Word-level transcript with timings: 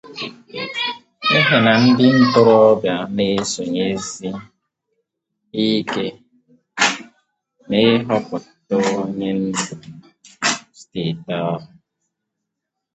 n'ihi 1.29 1.57
na 1.65 1.73
ndị 1.85 2.05
ntorobịa 2.23 2.95
na-esonyesizị 3.15 4.29
ike 5.69 6.05
n'ịhọpụta 7.67 8.75
onye 9.01 9.29
ndu 9.39 9.61
steeti 10.79 11.31
ahụ 11.39 11.59